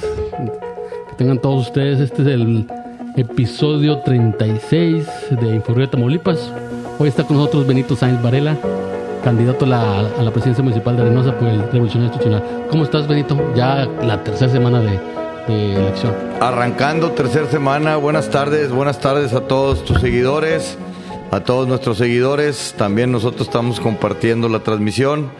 [1.09, 1.99] Que tengan todos ustedes.
[1.99, 2.65] Este es el
[3.17, 5.07] episodio 36
[5.41, 6.53] de Info Río de Tamaulipas.
[6.99, 8.57] Hoy está con nosotros Benito Sáenz Varela,
[9.25, 12.65] candidato a la, a la presidencia municipal de Reynosa por el Revolución Institucional.
[12.71, 13.37] ¿Cómo estás, Benito?
[13.57, 14.97] Ya la tercera semana de,
[15.47, 16.13] elección.
[16.39, 20.77] Arrancando tercera semana, buenas tardes, buenas tardes a todos tus seguidores,
[21.31, 25.31] a todos nuestros seguidores, también nosotros estamos compartiendo la transmisión.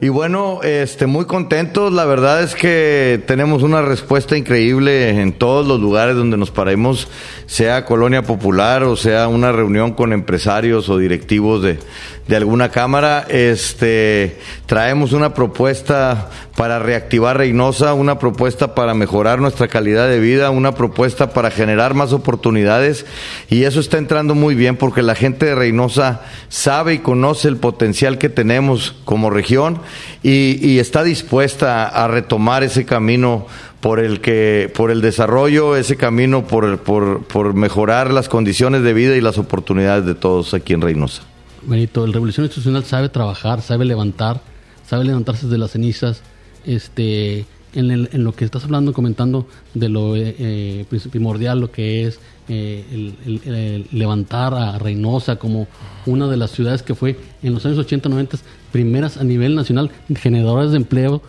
[0.00, 5.64] Y bueno, este, muy contentos, la verdad es que tenemos una respuesta increíble en todos
[5.64, 7.06] los lugares donde nos paremos,
[7.46, 11.78] sea colonia popular o sea una reunión con empresarios o directivos de,
[12.28, 13.26] de alguna cámara.
[13.28, 20.50] Este, traemos una propuesta para reactivar Reynosa, una propuesta para mejorar nuestra calidad de vida,
[20.50, 23.06] una propuesta para generar más oportunidades
[23.48, 27.56] y eso está entrando muy bien porque la gente de Reynosa sabe y conoce el
[27.56, 29.80] potencial que tenemos como región
[30.22, 33.46] y, está dispuesta a retomar ese camino
[33.80, 38.92] por el que por el desarrollo ese camino por, por, por mejorar las condiciones de
[38.92, 41.31] vida y las oportunidades de todos aquí en Reynosa.
[41.66, 44.40] Benito, el Revolución Institucional sabe trabajar, sabe levantar,
[44.88, 46.22] sabe levantarse de las cenizas.
[46.66, 51.60] Este, en, el- en lo que estás hablando, comentando de lo eh, eh, prim- primordial,
[51.60, 55.66] lo que es eh, el, el- el levantar a Reynosa como
[56.06, 58.38] una de las ciudades que fue en los años 80-90
[58.70, 61.22] primeras a nivel nacional generadoras de empleo.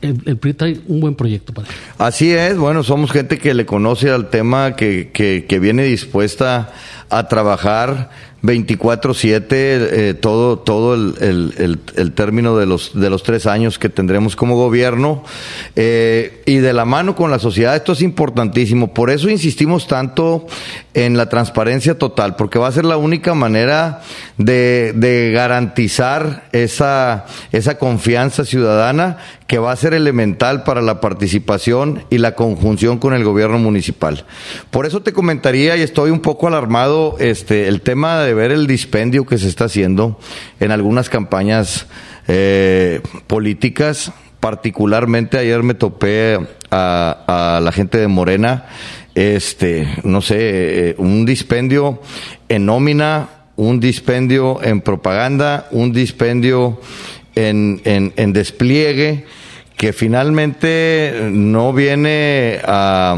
[0.00, 1.76] El, el PRI trae un buen proyecto para eso.
[1.98, 6.72] Así es, bueno, somos gente que le conoce al tema, que, que, que viene dispuesta
[7.10, 8.08] a trabajar
[8.42, 13.78] 24-7, eh, todo, todo el, el, el, el término de los, de los tres años
[13.78, 15.22] que tendremos como gobierno,
[15.76, 18.94] eh, y de la mano con la sociedad, esto es importantísimo.
[18.94, 20.46] Por eso insistimos tanto
[20.94, 24.02] en la transparencia total, porque va a ser la única manera
[24.38, 29.18] de, de garantizar esa, esa confianza ciudadana
[29.50, 34.24] que va a ser elemental para la participación y la conjunción con el gobierno municipal.
[34.70, 38.68] Por eso te comentaría y estoy un poco alarmado este el tema de ver el
[38.68, 40.20] dispendio que se está haciendo
[40.60, 41.88] en algunas campañas
[42.28, 44.12] eh, políticas.
[44.38, 46.38] Particularmente ayer me topé
[46.70, 48.66] a, a la gente de Morena,
[49.16, 50.36] este, no sé,
[50.90, 52.00] eh, un dispendio
[52.48, 56.80] en nómina, un dispendio en propaganda, un dispendio
[57.34, 59.26] en, en, en despliegue
[59.80, 63.16] que finalmente no viene a,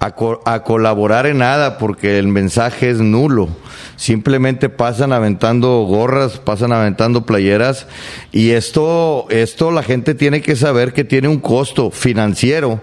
[0.00, 0.14] a,
[0.44, 3.48] a colaborar en nada porque el mensaje es nulo.
[3.94, 7.86] Simplemente pasan aventando gorras, pasan aventando playeras
[8.32, 12.80] y esto, esto la gente tiene que saber que tiene un costo financiero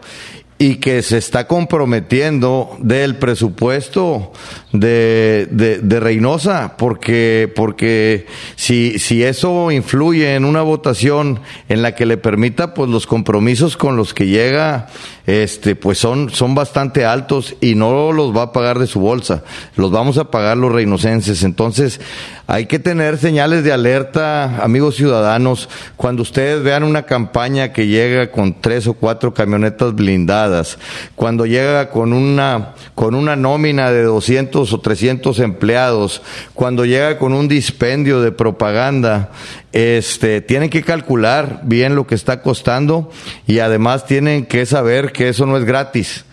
[0.57, 4.31] y que se está comprometiendo del presupuesto
[4.71, 12.05] de, de, Reynosa, porque, porque si, si eso influye en una votación en la que
[12.05, 14.87] le permita, pues los compromisos con los que llega,
[15.25, 19.43] este, pues son, son bastante altos y no los va a pagar de su bolsa,
[19.75, 21.43] los vamos a pagar los reinocenses.
[21.43, 22.01] Entonces,
[22.45, 28.31] hay que tener señales de alerta, amigos ciudadanos, cuando ustedes vean una campaña que llega
[28.31, 30.77] con tres o cuatro camionetas blindadas,
[31.15, 36.21] cuando llega con una, con una nómina de 200 o 300 empleados,
[36.53, 39.31] cuando llega con un dispendio de propaganda,
[39.73, 43.11] este, tienen que calcular bien lo que está costando
[43.47, 46.25] y además tienen que saber que eso no es gratis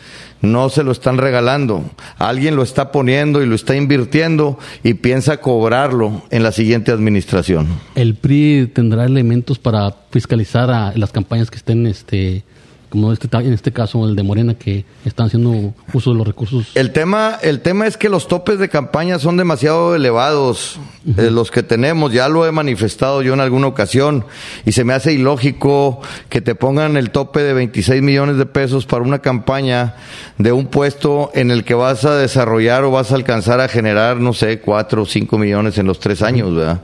[0.42, 1.84] no se lo están regalando.
[2.18, 7.66] Alguien lo está poniendo y lo está invirtiendo y piensa cobrarlo en la siguiente administración.
[7.94, 12.44] El PRI tendrá elementos para fiscalizar a las campañas que estén, este,
[12.90, 16.66] como este, en este caso el de Morena, que están haciendo uso de los recursos.
[16.74, 20.78] El tema, el tema es que los topes de campaña son demasiado elevados,
[21.16, 24.26] eh, los que tenemos, ya lo he manifestado yo en alguna ocasión,
[24.66, 28.84] y se me hace ilógico que te pongan el tope de 26 millones de pesos
[28.86, 29.94] para una campaña
[30.38, 34.16] de un puesto en el que vas a desarrollar o vas a alcanzar a generar,
[34.18, 36.80] no sé, 4 o 5 millones en los tres años, ¿verdad?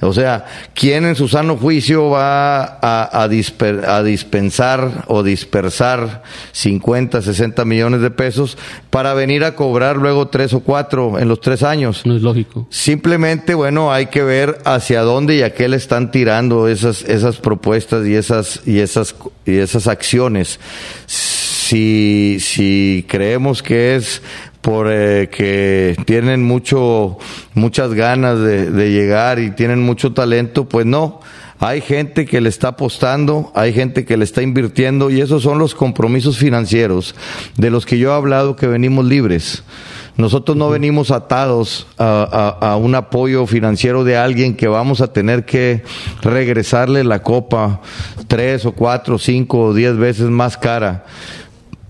[0.00, 0.44] O sea,
[0.74, 6.22] ¿quién en su sano juicio va a, a disper- a dispensar o dis- dispersar
[6.52, 8.58] 50, 60 millones de pesos
[8.90, 12.04] para venir a cobrar luego tres o cuatro en los tres años.
[12.04, 12.66] No es lógico.
[12.68, 17.36] Simplemente, bueno, hay que ver hacia dónde y a qué le están tirando esas, esas
[17.36, 19.14] propuestas y esas, y esas,
[19.46, 20.60] y esas acciones.
[21.06, 24.20] Si, si creemos que es
[24.60, 27.16] por eh, que tienen mucho,
[27.54, 31.20] muchas ganas de, de llegar y tienen mucho talento, pues no.
[31.60, 35.58] Hay gente que le está apostando, hay gente que le está invirtiendo y esos son
[35.58, 37.16] los compromisos financieros
[37.56, 39.64] de los que yo he hablado que venimos libres.
[40.16, 45.12] Nosotros no venimos atados a, a, a, un apoyo financiero de alguien que vamos a
[45.12, 45.82] tener que
[46.22, 47.80] regresarle la copa
[48.28, 51.06] tres o cuatro, cinco o diez veces más cara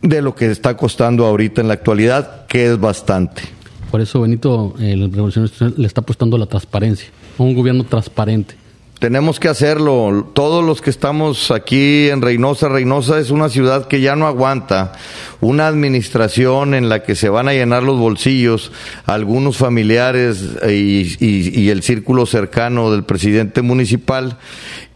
[0.01, 3.43] de lo que está costando ahorita en la actualidad, que es bastante.
[3.91, 8.55] Por eso Benito, el Revolución le está apostando a la transparencia, a un gobierno transparente.
[8.99, 10.29] Tenemos que hacerlo.
[10.35, 14.93] Todos los que estamos aquí en Reynosa, Reynosa es una ciudad que ya no aguanta
[15.41, 18.73] una administración en la que se van a llenar los bolsillos
[19.07, 24.37] algunos familiares y, el círculo cercano del presidente municipal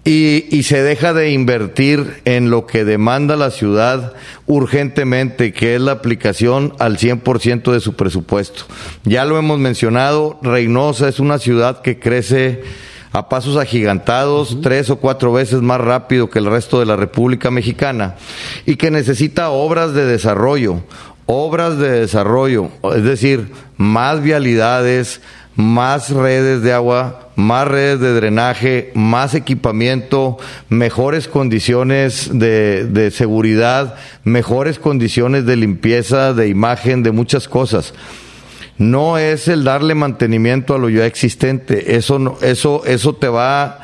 [0.05, 4.15] y, y, se deja de invertir en lo que demanda la ciudad
[4.47, 8.65] urgentemente, que es la aplicación al 100% de su presupuesto.
[9.05, 12.63] Ya lo hemos mencionado, Reynosa es una ciudad que crece
[13.13, 14.63] a pasos agigantados, uh -huh.
[14.63, 18.17] tres o cuatro veces más rápido que el resto de la República Mexicana,
[18.67, 20.83] y que necesita obras de desarrollo,
[21.27, 25.21] obras de desarrollo, es decir, más vialidades,
[25.55, 30.39] más redes de agua, más redes de drenaje, más equipamiento,
[30.69, 33.95] mejores condiciones de, de, seguridad,
[34.25, 37.93] mejores condiciones de limpieza, de imagen, de muchas cosas.
[38.79, 43.81] No es el darle mantenimiento a lo ya existente, eso, no, eso, eso te va,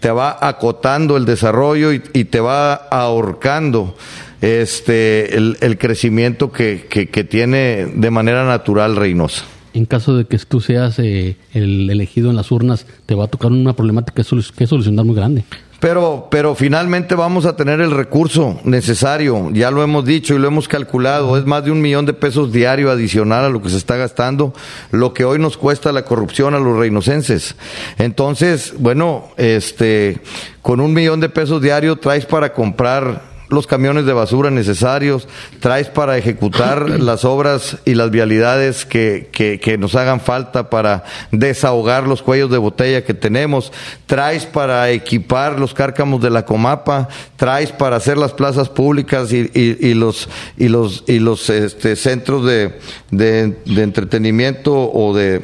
[0.00, 3.96] te va acotando el desarrollo y, te va ahorcando
[4.40, 10.38] este, el, crecimiento que, que, que tiene de manera natural Reynosa en caso de que
[10.38, 14.22] tú seas eh, el elegido en las urnas, te va a tocar una problemática
[14.56, 15.44] que solucionar muy grande.
[15.80, 20.46] Pero, pero finalmente vamos a tener el recurso necesario, ya lo hemos dicho y lo
[20.46, 23.78] hemos calculado, es más de un millón de pesos diario adicional a lo que se
[23.78, 24.52] está gastando,
[24.90, 27.56] lo que hoy nos cuesta la corrupción a los reinocenses.
[27.98, 30.20] Entonces, bueno, este,
[30.60, 35.28] con un millón de pesos diario traes para comprar los camiones de basura necesarios,
[35.60, 41.04] traes para ejecutar las obras y las vialidades que, que, que, nos hagan falta para
[41.30, 43.72] desahogar los cuellos de botella que tenemos,
[44.06, 49.50] traes para equipar los cárcamos de la Comapa, traes para hacer las plazas públicas y,
[49.54, 52.78] y, y los, y los, y los este, centros de,
[53.10, 55.40] de, de entretenimiento o de,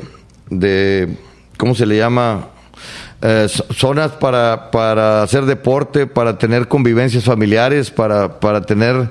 [0.51, 1.17] de,
[1.57, 2.51] ¿cómo se le llama?
[3.29, 9.11] Eh, zonas para, para hacer deporte, para tener convivencias familiares, para, para tener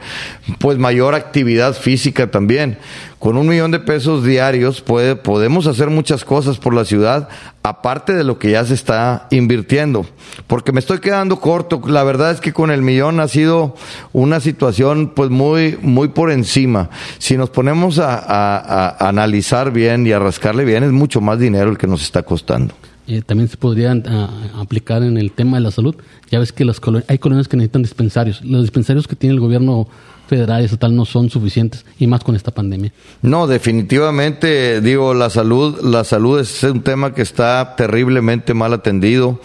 [0.57, 2.77] pues mayor actividad física también.
[3.19, 7.27] Con un millón de pesos diarios puede, podemos hacer muchas cosas por la ciudad,
[7.61, 10.05] aparte de lo que ya se está invirtiendo.
[10.47, 11.81] Porque me estoy quedando corto.
[11.85, 13.75] La verdad es que con el millón ha sido
[14.13, 16.89] una situación pues muy, muy por encima.
[17.17, 21.77] Si nos ponemos a, analizar bien y a rascarle bien, es mucho más dinero el
[21.77, 22.73] que nos está costando
[23.07, 25.95] eh, también se podrían uh, aplicar en el tema de la salud.
[26.31, 28.43] Ya ves que las hay colonias que necesitan dispensarios.
[28.43, 29.87] Los dispensarios que tiene el gobierno
[30.27, 32.91] federal y estatal no son suficientes y más con esta pandemia.
[33.21, 39.39] No, definitivamente digo la salud, la salud es un tema que está terriblemente mal atendido.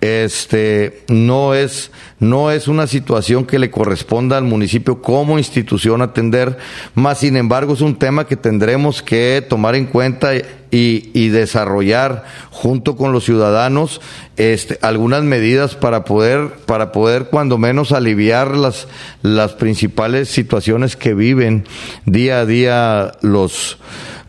[0.00, 1.90] Este no es
[2.20, 6.56] no es una situación que le corresponda al municipio como institución atender,
[6.94, 12.24] más sin embargo es un tema que tendremos que tomar en cuenta y, y desarrollar
[12.50, 14.00] junto con los ciudadanos
[14.36, 16.29] este, algunas medidas para poder,
[16.66, 18.88] para poder cuando menos aliviar las,
[19.22, 21.64] las principales situaciones que viven
[22.06, 23.78] día a día los,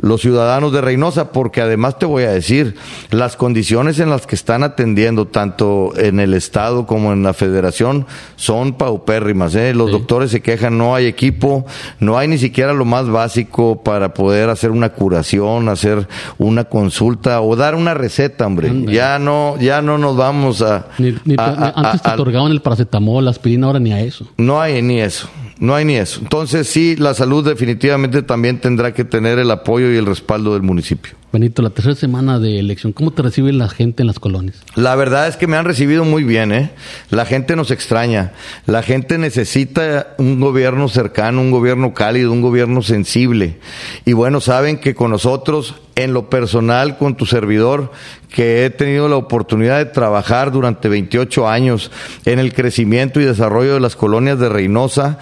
[0.01, 2.75] los ciudadanos de Reynosa, porque además te voy a decir,
[3.12, 8.05] las condiciones en las que están atendiendo, tanto en el Estado como en la Federación,
[8.36, 9.55] son paupérrimas.
[9.55, 9.74] ¿eh?
[9.74, 9.93] Los sí.
[9.93, 11.65] doctores se quejan, no hay equipo,
[12.00, 17.41] no hay ni siquiera lo más básico para poder hacer una curación, hacer una consulta
[17.41, 18.70] o dar una receta, hombre.
[18.70, 18.91] Anda.
[18.91, 20.88] Ya no, ya no nos vamos a...
[20.98, 24.27] Ni, ni, a, a antes te otorgaban el paracetamol, la aspirina, ahora ni a eso.
[24.38, 25.29] No hay ni eso.
[25.62, 26.22] No hay ni eso.
[26.22, 30.63] Entonces sí, la salud definitivamente también tendrá que tener el apoyo y el respaldo del
[30.63, 31.13] municipio.
[31.31, 34.57] Benito, la tercera semana de elección, ¿cómo te recibe la gente en las colonias?
[34.75, 36.71] La verdad es que me han recibido muy bien, ¿eh?
[37.09, 38.33] La gente nos extraña.
[38.65, 43.59] La gente necesita un gobierno cercano, un gobierno cálido, un gobierno sensible.
[44.03, 47.93] Y bueno, saben que con nosotros, en lo personal, con tu servidor,
[48.29, 51.91] que he tenido la oportunidad de trabajar durante 28 años
[52.25, 55.17] en el crecimiento y desarrollo de las colonias de Reynosa,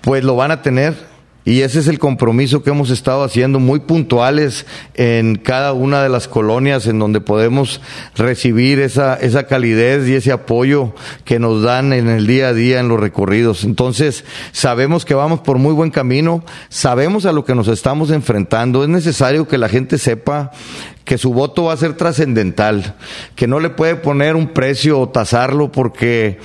[0.00, 1.11] pues lo van a tener
[1.44, 6.08] y ese es el compromiso que hemos estado haciendo muy puntuales en cada una de
[6.08, 7.80] las colonias en donde podemos
[8.14, 10.94] recibir esa, esa calidez y ese apoyo
[11.24, 13.64] que nos dan en el día a día en los recorridos.
[13.64, 18.84] Entonces, sabemos que vamos por muy buen camino, sabemos a lo que nos estamos enfrentando.
[18.84, 20.52] Es necesario que la gente sepa
[21.04, 22.94] que su voto va a ser trascendental,
[23.34, 26.38] que no le puede poner un precio o tasarlo porque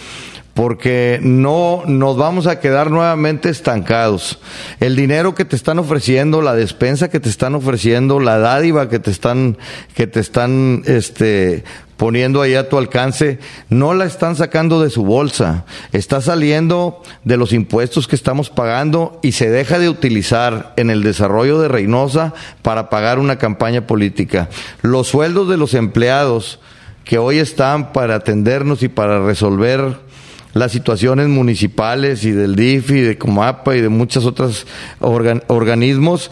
[0.58, 4.40] porque no nos vamos a quedar nuevamente estancados.
[4.80, 8.98] El dinero que te están ofreciendo, la despensa que te están ofreciendo, la dádiva que
[8.98, 9.60] te están
[9.94, 11.64] que te están este
[11.96, 13.38] poniendo ahí a tu alcance,
[13.70, 19.20] no la están sacando de su bolsa, está saliendo de los impuestos que estamos pagando
[19.22, 22.34] y se deja de utilizar en el desarrollo de Reynosa
[22.64, 24.50] para pagar una campaña política.
[24.82, 26.60] Los sueldos de los empleados
[27.04, 30.07] que hoy están para atendernos y para resolver
[30.54, 34.66] las situaciones municipales y del DIF y de Comapa y de muchos otros
[35.00, 36.32] organismos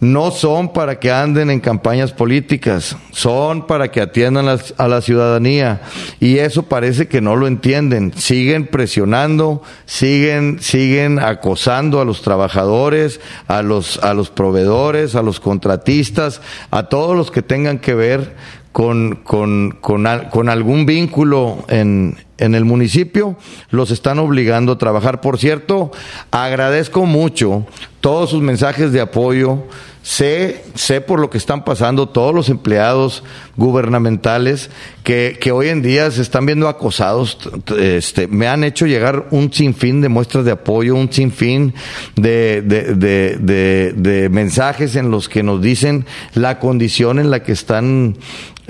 [0.00, 5.82] no son para que anden en campañas políticas, son para que atiendan a la ciudadanía.
[6.18, 8.14] Y eso parece que no lo entienden.
[8.16, 15.38] Siguen presionando, siguen, siguen acosando a los trabajadores, a los, a los proveedores, a los
[15.38, 18.34] contratistas, a todos los que tengan que ver
[18.72, 23.36] con, con, con, con algún vínculo en, en el municipio,
[23.70, 25.20] los están obligando a trabajar.
[25.20, 25.90] Por cierto,
[26.30, 27.66] agradezco mucho
[28.00, 29.64] todos sus mensajes de apoyo.
[30.02, 33.22] Sé, sé por lo que están pasando todos los empleados
[33.56, 34.70] gubernamentales
[35.04, 37.36] que, que hoy en día se están viendo acosados.
[37.78, 41.74] Este, me han hecho llegar un sinfín de muestras de apoyo, un sinfín
[42.16, 47.42] de, de, de, de, de mensajes en los que nos dicen la condición en la
[47.42, 48.16] que están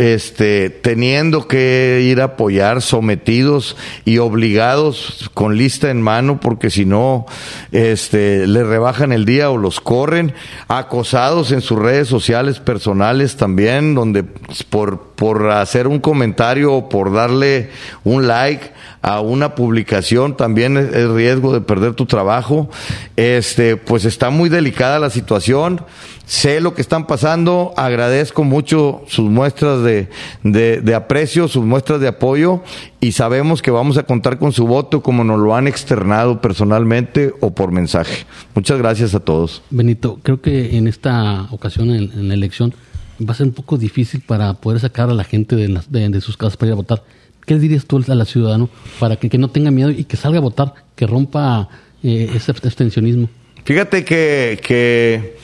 [0.01, 3.77] este, teniendo que ir a apoyar, sometidos
[4.07, 7.27] y obligados con lista en mano, porque si no,
[7.71, 10.33] este, le rebajan el día o los corren,
[10.69, 14.23] acosados en sus redes sociales personales también, donde
[14.71, 17.69] por, por hacer un comentario o por darle
[18.03, 18.71] un like
[19.03, 22.69] a una publicación también es riesgo de perder tu trabajo.
[23.17, 25.83] Este, pues está muy delicada la situación
[26.31, 30.09] sé lo que están pasando, agradezco mucho sus muestras de,
[30.45, 32.63] de, aprecio, sus muestras de apoyo
[33.01, 37.35] y sabemos que vamos a contar con su voto como nos lo han externado personalmente
[37.41, 38.27] o por mensaje.
[38.55, 39.63] Muchas gracias a todos.
[39.71, 42.75] Benito, creo que en esta ocasión, en, la elección,
[43.21, 46.37] va a ser un poco difícil para poder sacar a la gente de, de, sus
[46.37, 47.03] casas para ir a votar.
[47.51, 50.17] ¿Qué le dirías tú a la ciudadano para que, que no tenga miedo y que
[50.17, 51.69] salga a votar, que rompa
[52.01, 53.29] eh, ese abstencionismo?
[53.65, 55.37] Fíjate que, que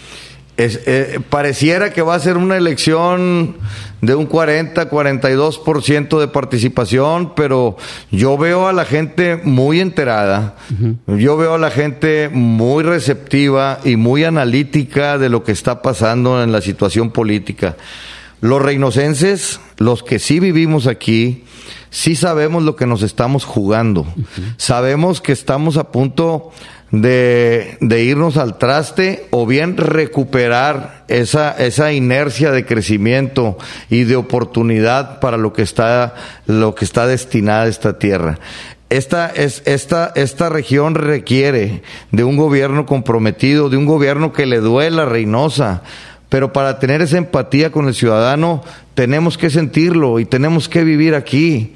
[0.57, 3.57] eh, pareciera que va a ser una elección
[4.03, 7.77] de un 40, 42% de participación, pero
[8.13, 10.55] yo veo a la gente muy enterada,
[11.09, 16.41] yo veo a la gente muy receptiva y muy analítica de lo que está pasando
[16.41, 17.75] en la situación política.
[18.47, 21.43] Los reinocenses, los que sí vivimos aquí,
[21.91, 24.07] sí sabemos lo que nos estamos jugando.
[24.57, 26.53] Sabemos que estamos a punto
[26.93, 33.59] de, de, irnos al traste o bien recuperar esa, esa inercia de crecimiento
[33.91, 36.15] y de oportunidad para lo que está,
[36.47, 38.38] lo que está destinada esta tierra.
[38.91, 44.61] Esta, es, esta, esta región requiere de un gobierno comprometido, de un gobierno que le
[44.61, 45.83] duela Reynosa,
[46.28, 48.62] pero para tener esa empatía con el ciudadano
[48.95, 51.75] tenemos que sentirlo y tenemos que vivir aquí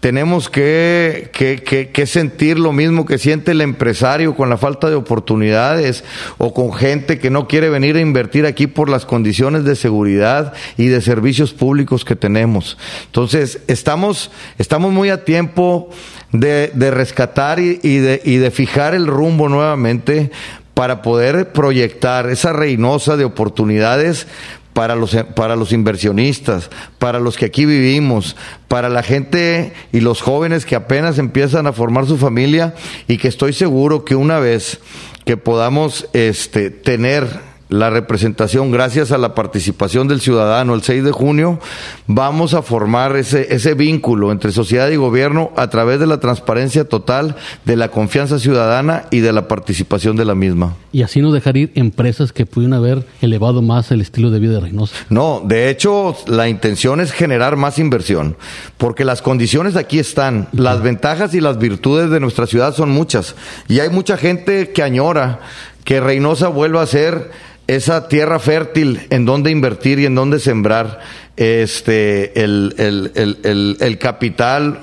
[0.00, 6.04] tenemos que, que, sentir lo mismo que siente el empresario con la falta de oportunidades
[6.38, 10.52] o con gente que no quiere venir a invertir aquí por las condiciones de seguridad
[10.76, 12.76] y de servicios públicos que tenemos.
[13.06, 15.90] Entonces, estamos, estamos muy a tiempo
[16.30, 20.30] de, de rescatar y, de, y de fijar el rumbo nuevamente
[20.76, 24.26] para poder proyectar esa reinosa de oportunidades
[24.74, 26.68] para los, para los inversionistas,
[26.98, 28.36] para los que aquí vivimos,
[28.68, 32.74] para la gente y los jóvenes que apenas empiezan a formar su familia
[33.08, 34.80] y que estoy seguro que una vez
[35.24, 37.26] que podamos este, tener
[37.68, 41.58] la representación, gracias a la participación del ciudadano el 6 de junio,
[42.06, 46.88] vamos a formar ese, ese vínculo entre sociedad y gobierno a través de la transparencia
[46.88, 50.76] total, de la confianza ciudadana y de la participación de la misma.
[50.92, 54.54] Y así no dejar ir empresas que pudieron haber elevado más el estilo de vida
[54.54, 54.94] de Reynosa.
[55.10, 58.36] No, de hecho, la intención es generar más inversión,
[58.78, 63.34] porque las condiciones aquí están, las ventajas y las virtudes de nuestra ciudad son muchas,
[63.68, 65.40] y hay mucha gente que añora
[65.86, 67.30] que Reynosa vuelva a ser
[67.68, 70.98] esa tierra fértil en donde invertir y en donde sembrar
[71.36, 73.12] este el, el,
[73.44, 74.80] el, el capital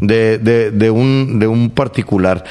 [0.00, 2.44] de, de, de, un, de un particular.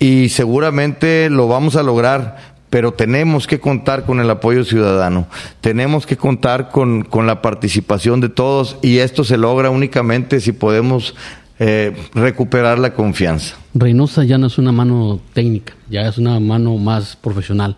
[0.00, 5.28] Y seguramente lo vamos a lograr, pero tenemos que contar con el apoyo ciudadano,
[5.60, 10.50] tenemos que contar con, con la participación de todos y esto se logra únicamente si
[10.50, 11.14] podemos
[11.58, 13.56] eh, recuperar la confianza.
[13.74, 17.76] Reynosa ya no es una mano técnica, ya es una mano más profesional.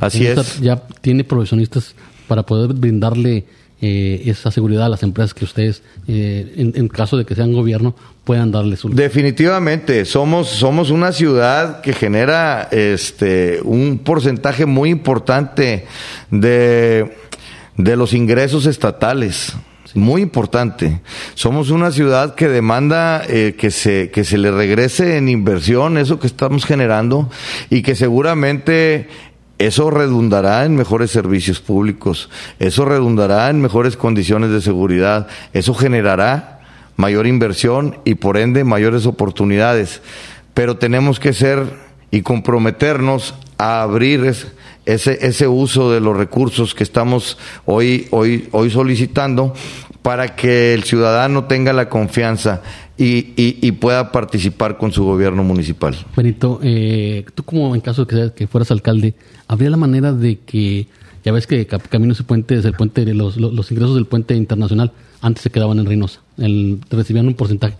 [0.00, 0.60] Así es.
[0.60, 1.94] Ya tiene profesionistas
[2.28, 3.44] para poder brindarle
[3.80, 7.52] eh, esa seguridad a las empresas que ustedes, eh, en, en, caso de que sean
[7.52, 8.88] gobierno, puedan darle su.
[8.88, 15.86] Definitivamente, somos, somos una ciudad que genera este un porcentaje muy importante
[16.30, 17.16] de,
[17.76, 19.54] de los ingresos estatales
[19.92, 21.00] muy importante.
[21.34, 26.18] Somos una ciudad que demanda eh, que, se, que se le regrese en inversión eso
[26.18, 27.28] que estamos generando
[27.70, 29.08] y que seguramente
[29.58, 36.60] eso redundará en mejores servicios públicos, eso redundará en mejores condiciones de seguridad, eso generará
[36.96, 40.00] mayor inversión y por ende mayores oportunidades.
[40.54, 41.64] Pero tenemos que ser
[42.10, 44.24] y comprometernos a abrir
[44.86, 49.54] ese, ese uso de los recursos que estamos hoy, hoy, hoy solicitando
[50.02, 52.62] para que el ciudadano tenga la confianza
[52.96, 55.96] y, y, pueda participar con su gobierno municipal.
[56.16, 59.14] Benito, eh, tú como en caso de que, que, fueras alcalde,
[59.48, 60.86] ¿habría la manera de que,
[61.24, 64.92] ya ves que Caminos y Puentes, el puente, los, los, los ingresos del puente internacional
[65.22, 67.76] antes se quedaban en Reynosa, el, recibían un porcentaje?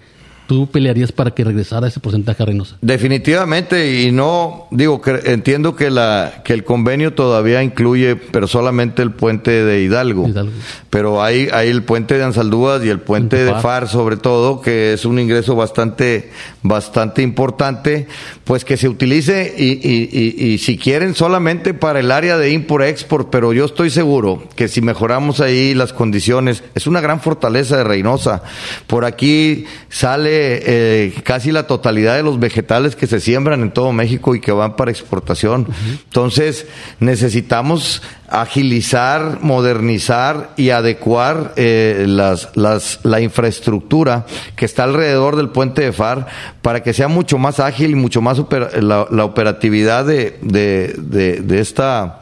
[0.46, 2.76] ¿Tú pelearías para que regresara ese porcentaje a Reynosa?
[2.82, 9.00] Definitivamente, y no, digo, que entiendo que, la, que el convenio todavía incluye, pero solamente
[9.00, 10.28] el puente de Hidalgo.
[10.28, 10.52] Hidalgo.
[10.90, 14.92] Pero hay, hay el puente de Ansaldúas y el puente de Far, sobre todo, que
[14.92, 16.30] es un ingreso bastante,
[16.62, 18.06] bastante importante,
[18.44, 22.52] pues que se utilice y, y, y, y si quieren solamente para el área de
[22.52, 27.78] import-export, pero yo estoy seguro que si mejoramos ahí las condiciones, es una gran fortaleza
[27.78, 28.42] de Reynosa.
[28.86, 33.92] Por aquí sale eh, casi la totalidad de los vegetales que se siembran en todo
[33.92, 35.62] México y que van para exportación.
[35.62, 35.98] Uh -huh.
[36.04, 36.66] Entonces,
[37.00, 44.26] necesitamos agilizar, modernizar y adecuar eh, las, las, la infraestructura
[44.56, 46.26] que está alrededor del puente de Far
[46.62, 50.94] para que sea mucho más ágil y mucho más oper la, la, operatividad de, de,
[50.98, 52.20] de, de esta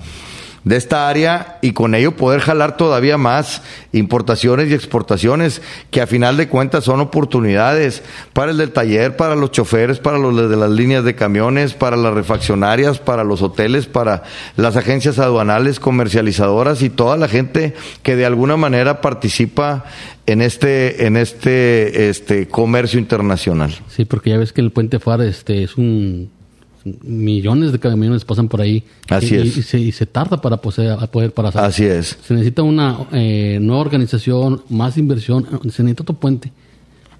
[0.65, 6.07] de esta área y con ello poder jalar todavía más importaciones y exportaciones que a
[6.07, 10.57] final de cuentas son oportunidades para el del taller, para los choferes, para los de
[10.57, 14.23] las líneas de camiones, para las refaccionarias, para los hoteles, para
[14.57, 19.85] las agencias aduanales, comercializadoras y toda la gente que de alguna manera participa
[20.27, 23.75] en este en este este comercio internacional.
[23.89, 26.31] Sí, porque ya ves que el puente Far este es un
[27.03, 29.57] millones de camiones pasan por ahí Así y, es.
[29.57, 31.65] y, se, y, se, tarda para poder, poder pasar.
[31.65, 32.19] Así es.
[32.27, 36.53] Se necesita una eh, nueva organización, más inversión, se necesita otro puente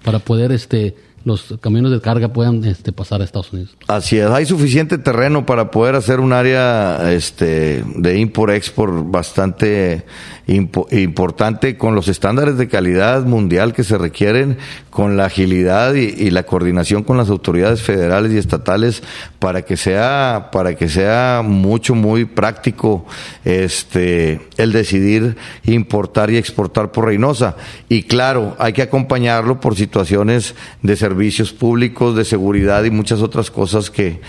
[0.03, 3.75] para poder este los camiones de carga puedan este, pasar a Estados Unidos.
[3.87, 10.05] Así es, hay suficiente terreno para poder hacer un área este, de import-export bastante
[10.45, 14.57] impo importante con los estándares de calidad mundial que se requieren,
[14.89, 19.01] con la agilidad y, y, la coordinación con las autoridades federales y estatales
[19.39, 23.05] para que sea, para que sea mucho, muy práctico
[23.45, 27.55] este, el decidir importar y exportar por Reynosa.
[27.87, 33.21] Y claro, hay que acompañarlo por situaciones de servicio servicios públicos, de seguridad y muchas
[33.21, 34.19] otras cosas que,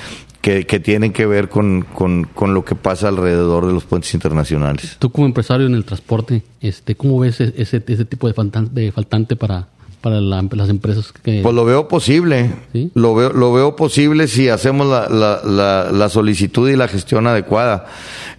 [0.42, 4.96] que, tienen que ver con, con, con, lo que pasa alrededor de los puentes internacionales.
[4.98, 8.34] Tú como empresario en el transporte, este, ¿cómo ves ese, ese tipo de
[8.70, 9.68] de faltante para,
[10.04, 11.40] para la, las empresas que...
[11.42, 12.50] Pues lo veo posible.
[12.74, 12.90] ¿Sí?
[12.92, 17.26] Lo, veo, lo veo posible si hacemos la, la, la, la, solicitud y la gestión
[17.26, 17.86] adecuada.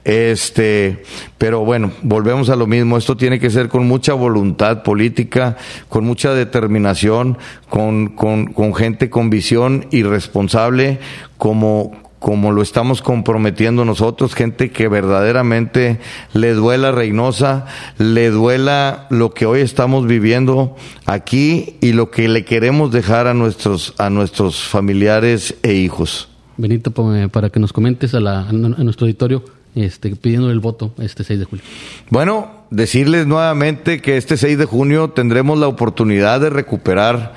[0.04, 1.02] Este,
[1.40, 3.00] pero bueno, volvemos a lo mismo.
[3.00, 5.58] Esto tiene que ser con mucha voluntad política,
[5.90, 11.00] con mucha determinación, con, con, con gente con visión y responsable,
[11.40, 16.00] como, como lo estamos comprometiendo nosotros, gente que verdaderamente
[16.34, 17.68] le duela Reynosa,
[18.00, 23.36] le duela lo que hoy estamos viviendo aquí y lo que le queremos dejar a
[23.36, 26.28] nuestros, a nuestros familiares e hijos.
[26.58, 26.90] Benito,
[27.30, 29.44] para que nos comentes a, la, a nuestro auditorio,
[29.76, 31.64] este, pidiendo el voto este 6 de julio.
[32.10, 37.36] Bueno, decirles nuevamente que este 6 de junio tendremos la oportunidad de recuperar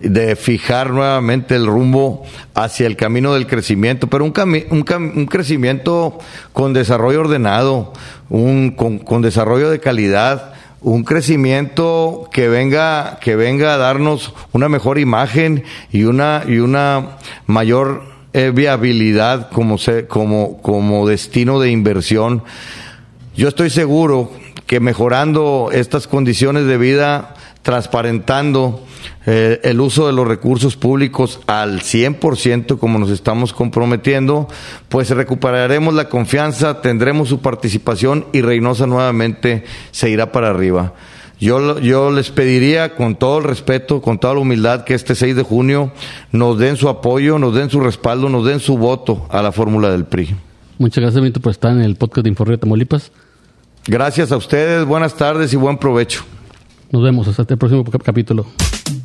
[0.00, 2.22] de fijar nuevamente el rumbo
[2.54, 4.32] hacia el camino del crecimiento, pero un,
[4.70, 4.84] un,
[5.16, 6.18] un crecimiento
[6.52, 7.92] con desarrollo ordenado,
[8.28, 14.68] un, con, con, desarrollo de calidad, un crecimiento que venga, que venga a darnos una
[14.68, 21.70] mejor imagen y una, y una mayor eh, viabilidad como, se, como, como destino de
[21.70, 22.44] inversión.
[23.34, 24.30] Yo estoy seguro
[24.66, 28.84] que mejorando estas condiciones de vida, transparentando
[29.30, 34.48] eh, el uso de los recursos públicos al 100% como nos estamos comprometiendo,
[34.88, 40.94] pues recuperaremos la confianza, tendremos su participación y Reynosa nuevamente se irá para arriba.
[41.38, 45.36] Yo, yo les pediría con todo el respeto, con toda la humildad, que este 6
[45.36, 45.92] de junio
[46.32, 49.90] nos den su apoyo, nos den su respaldo, nos den su voto a la fórmula
[49.90, 50.34] del PRI.
[50.78, 53.12] Muchas gracias, Benito, por estar en el podcast de Informe de Tamaulipas.
[53.86, 56.24] Gracias a ustedes, buenas tardes y buen provecho.
[56.90, 58.46] Nos vemos hasta el próximo capítulo.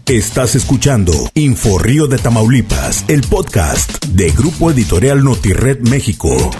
[0.05, 6.51] Estás escuchando Info Río de Tamaulipas, el podcast de Grupo Editorial Notired México.